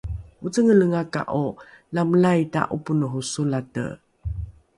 [0.45, 1.45] ocengelengaka’o
[1.93, 3.85] lamolaita ’oponoho solate?